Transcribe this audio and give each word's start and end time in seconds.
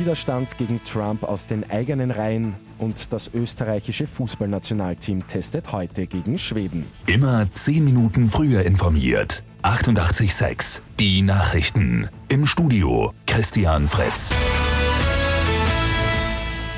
Widerstand 0.00 0.56
gegen 0.56 0.82
Trump 0.82 1.24
aus 1.24 1.46
den 1.46 1.70
eigenen 1.70 2.10
Reihen 2.10 2.54
und 2.78 3.12
das 3.12 3.30
österreichische 3.34 4.06
Fußballnationalteam 4.06 5.26
testet 5.26 5.72
heute 5.72 6.06
gegen 6.06 6.38
Schweden. 6.38 6.86
Immer 7.06 7.52
10 7.52 7.84
Minuten 7.84 8.28
früher 8.28 8.62
informiert. 8.62 9.42
88.6 9.62 10.80
Die 10.98 11.20
Nachrichten. 11.20 12.08
Im 12.28 12.46
Studio 12.46 13.12
Christian 13.26 13.86
Fritz. 13.88 14.32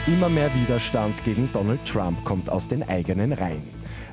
Immer 0.09 0.29
mehr 0.29 0.53
Widerstand 0.53 1.23
gegen 1.23 1.49
Donald 1.53 1.85
Trump 1.85 2.25
kommt 2.25 2.51
aus 2.51 2.67
den 2.67 2.83
eigenen 2.83 3.33
Reihen. 3.33 3.63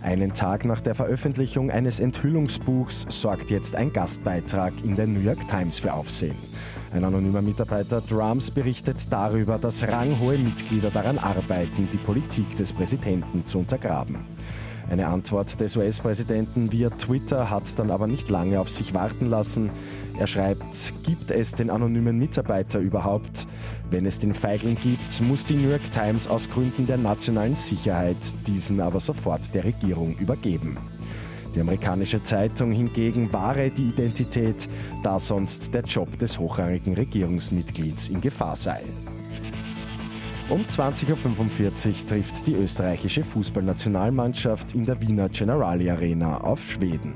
Einen 0.03 0.33
Tag 0.33 0.63
nach 0.63 0.81
der 0.81 0.93
Veröffentlichung 0.93 1.71
eines 1.71 1.99
Enthüllungsbuchs 1.99 3.07
sorgt 3.09 3.49
jetzt 3.49 3.75
ein 3.75 3.91
Gastbeitrag 3.91 4.71
in 4.83 4.95
der 4.95 5.07
New 5.07 5.19
York 5.19 5.47
Times 5.47 5.79
für 5.79 5.91
Aufsehen. 5.91 6.35
Ein 6.93 7.03
anonymer 7.03 7.41
Mitarbeiter 7.41 8.01
Drums 8.01 8.51
berichtet 8.51 9.11
darüber, 9.11 9.57
dass 9.57 9.81
ranghohe 9.81 10.37
Mitglieder 10.37 10.91
daran 10.91 11.17
arbeiten, 11.17 11.89
die 11.91 11.97
Politik 11.97 12.55
des 12.55 12.71
Präsidenten 12.71 13.43
zu 13.47 13.57
untergraben. 13.57 14.27
Eine 14.89 15.07
Antwort 15.07 15.59
des 15.59 15.77
US-Präsidenten 15.77 16.71
via 16.71 16.89
Twitter 16.89 17.51
hat 17.51 17.77
dann 17.77 17.91
aber 17.91 18.07
nicht 18.07 18.27
lange 18.31 18.59
auf 18.59 18.69
sich 18.69 18.95
warten 18.95 19.27
lassen. 19.27 19.69
Er 20.17 20.25
schreibt, 20.25 20.95
gibt 21.03 21.29
es 21.29 21.51
den 21.51 21.69
anonymen 21.69 22.17
Mitarbeiter 22.17 22.79
überhaupt? 22.79 23.45
Wenn 23.91 24.07
es 24.07 24.17
den 24.17 24.33
Feigling 24.33 24.75
gibt, 24.75 25.21
muss 25.21 25.45
die 25.45 25.53
New 25.53 25.69
York 25.69 25.91
Times 25.91 26.27
aus 26.27 26.49
Gründen 26.49 26.87
der 26.87 26.97
nationalen 26.97 27.55
Sicherheit 27.55 28.17
diesen 28.47 28.81
aber 28.81 28.99
sofort 28.99 29.53
der 29.53 29.63
Regierung 29.63 30.15
übergeben. 30.15 30.79
Die 31.53 31.61
amerikanische 31.61 32.23
Zeitung 32.23 32.71
hingegen 32.71 33.31
wahre 33.31 33.69
die 33.69 33.89
Identität, 33.89 34.67
da 35.03 35.19
sonst 35.19 35.71
der 35.71 35.83
Job 35.83 36.17
des 36.17 36.39
hochrangigen 36.39 36.95
Regierungsmitglieds 36.95 38.09
in 38.09 38.21
Gefahr 38.21 38.55
sei. 38.55 38.81
Um 40.49 40.65
20.45 40.65 41.63
Uhr 41.63 42.05
trifft 42.07 42.47
die 42.47 42.55
österreichische 42.55 43.23
Fußballnationalmannschaft 43.23 44.73
in 44.73 44.83
der 44.83 44.99
Wiener 44.99 45.29
Generali 45.29 45.91
Arena 45.91 46.39
auf 46.39 46.63
Schweden. 46.63 47.13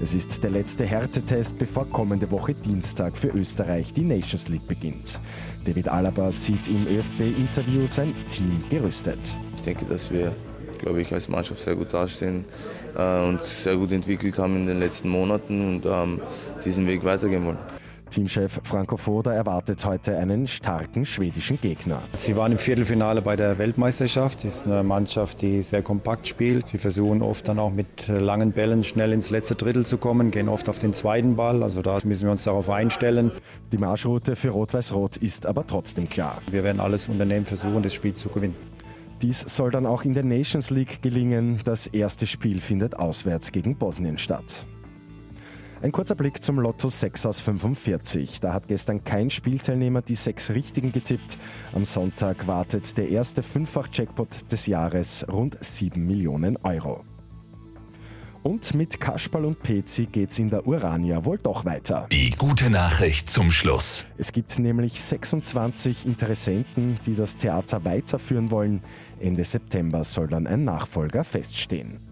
Es 0.00 0.14
ist 0.14 0.42
der 0.42 0.52
letzte 0.52 0.86
Härtetest, 0.86 1.58
bevor 1.58 1.86
kommende 1.90 2.30
Woche 2.30 2.54
Dienstag 2.54 3.18
für 3.18 3.28
Österreich 3.28 3.92
die 3.92 4.04
Nations 4.04 4.48
League 4.48 4.66
beginnt. 4.66 5.20
David 5.66 5.88
Alaba 5.88 6.32
sieht 6.32 6.66
im 6.68 6.86
ÖFB-Interview 6.86 7.86
sein 7.86 8.14
Team 8.30 8.64
gerüstet. 8.70 9.36
Ich 9.56 9.62
denke, 9.64 9.84
dass 9.84 10.10
wir, 10.10 10.34
glaube 10.78 11.02
ich, 11.02 11.12
als 11.12 11.28
Mannschaft 11.28 11.60
sehr 11.60 11.76
gut 11.76 11.92
dastehen 11.92 12.46
äh, 12.96 13.28
und 13.28 13.44
sehr 13.44 13.76
gut 13.76 13.92
entwickelt 13.92 14.38
haben 14.38 14.56
in 14.56 14.66
den 14.66 14.78
letzten 14.78 15.10
Monaten 15.10 15.74
und 15.74 15.84
ähm, 15.84 16.22
diesen 16.64 16.86
Weg 16.86 17.04
weitergehen 17.04 17.44
wollen. 17.44 17.58
Teamchef 18.12 18.60
Franco 18.62 18.98
Foda 18.98 19.32
erwartet 19.32 19.84
heute 19.86 20.18
einen 20.18 20.46
starken 20.46 21.06
schwedischen 21.06 21.58
Gegner. 21.60 22.02
Sie 22.16 22.36
waren 22.36 22.52
im 22.52 22.58
Viertelfinale 22.58 23.22
bei 23.22 23.36
der 23.36 23.56
Weltmeisterschaft. 23.56 24.44
Das 24.44 24.56
ist 24.56 24.66
eine 24.66 24.82
Mannschaft, 24.82 25.40
die 25.40 25.62
sehr 25.62 25.82
kompakt 25.82 26.28
spielt. 26.28 26.68
Sie 26.68 26.78
versuchen 26.78 27.22
oft 27.22 27.48
dann 27.48 27.58
auch 27.58 27.72
mit 27.72 28.08
langen 28.08 28.52
Bällen 28.52 28.84
schnell 28.84 29.12
ins 29.12 29.30
letzte 29.30 29.54
Drittel 29.54 29.86
zu 29.86 29.96
kommen, 29.96 30.30
gehen 30.30 30.50
oft 30.50 30.68
auf 30.68 30.78
den 30.78 30.92
zweiten 30.92 31.36
Ball. 31.36 31.62
Also 31.62 31.80
da 31.80 31.98
müssen 32.04 32.24
wir 32.24 32.32
uns 32.32 32.44
darauf 32.44 32.68
einstellen. 32.68 33.32
Die 33.72 33.78
Marschroute 33.78 34.36
für 34.36 34.50
Rot-Weiß-Rot 34.50 35.16
ist 35.16 35.46
aber 35.46 35.66
trotzdem 35.66 36.08
klar. 36.08 36.42
Wir 36.50 36.64
werden 36.64 36.80
alles 36.80 37.08
unternehmen, 37.08 37.46
versuchen, 37.46 37.82
das 37.82 37.94
Spiel 37.94 38.12
zu 38.12 38.28
gewinnen. 38.28 38.56
Dies 39.22 39.40
soll 39.40 39.70
dann 39.70 39.86
auch 39.86 40.04
in 40.04 40.12
der 40.12 40.24
Nations 40.24 40.70
League 40.70 41.00
gelingen. 41.00 41.60
Das 41.64 41.86
erste 41.86 42.26
Spiel 42.26 42.60
findet 42.60 42.98
auswärts 42.98 43.52
gegen 43.52 43.76
Bosnien 43.76 44.18
statt. 44.18 44.66
Ein 45.82 45.90
kurzer 45.90 46.14
Blick 46.14 46.40
zum 46.44 46.60
Lotto 46.60 46.88
6 46.88 47.26
aus 47.26 47.40
45. 47.40 48.38
Da 48.38 48.52
hat 48.52 48.68
gestern 48.68 49.02
kein 49.02 49.30
Spielteilnehmer 49.30 50.00
die 50.00 50.14
sechs 50.14 50.50
Richtigen 50.50 50.92
getippt. 50.92 51.36
Am 51.72 51.84
Sonntag 51.84 52.46
wartet 52.46 52.96
der 52.96 53.08
erste 53.08 53.42
Fünffach-Jackpot 53.42 54.52
des 54.52 54.66
Jahres, 54.66 55.26
rund 55.28 55.58
7 55.60 56.00
Millionen 56.06 56.56
Euro. 56.58 57.04
Und 58.44 58.74
mit 58.74 59.00
Kasperl 59.00 59.44
und 59.44 59.60
Pezi 59.60 60.06
geht's 60.06 60.38
in 60.38 60.50
der 60.50 60.68
Urania 60.68 61.24
wohl 61.24 61.38
doch 61.38 61.64
weiter. 61.64 62.06
Die 62.12 62.30
gute 62.30 62.70
Nachricht 62.70 63.28
zum 63.28 63.50
Schluss. 63.50 64.06
Es 64.18 64.30
gibt 64.30 64.60
nämlich 64.60 65.02
26 65.02 66.06
Interessenten, 66.06 67.00
die 67.06 67.16
das 67.16 67.36
Theater 67.38 67.84
weiterführen 67.84 68.52
wollen. 68.52 68.82
Ende 69.18 69.42
September 69.42 70.04
soll 70.04 70.28
dann 70.28 70.46
ein 70.46 70.62
Nachfolger 70.62 71.24
feststehen. 71.24 72.11